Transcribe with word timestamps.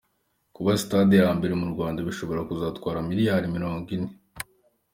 Kubaka 0.53 0.77
sitade 0.81 1.15
ya 1.21 1.29
mbere 1.37 1.53
mu 1.61 1.67
Rwanda 1.73 2.05
bishobora 2.07 2.45
kuzatwara 2.47 3.07
miliyari 3.09 3.47
mirongo 3.55 3.87
ine 3.95 4.09